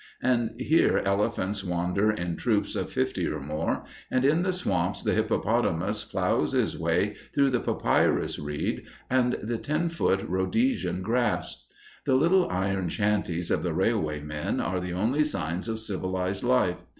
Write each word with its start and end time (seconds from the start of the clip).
And 0.23 0.59
here 0.59 0.97
elephants 1.05 1.63
wander 1.63 2.09
in 2.11 2.35
troops 2.35 2.75
of 2.75 2.89
fifty 2.89 3.27
or 3.27 3.39
more, 3.39 3.83
and 4.09 4.25
in 4.25 4.41
the 4.41 4.51
swamps 4.51 5.03
the 5.03 5.13
hippopotamus 5.13 6.05
plows 6.05 6.53
his 6.53 6.75
way 6.75 7.13
through 7.35 7.51
the 7.51 7.59
papyrus 7.59 8.39
reed 8.39 8.87
and 9.11 9.33
the 9.43 9.59
ten 9.59 9.89
foot 9.89 10.27
Rhodesian 10.27 11.03
grass. 11.03 11.67
The 12.05 12.15
little 12.15 12.49
iron 12.49 12.89
shanties 12.89 13.51
of 13.51 13.61
the 13.61 13.73
railway 13.75 14.21
men 14.21 14.59
are 14.59 14.79
the 14.79 14.93
only 14.93 15.23
signs 15.23 15.69
of 15.69 15.79
civilized 15.79 16.43
life. 16.43 16.81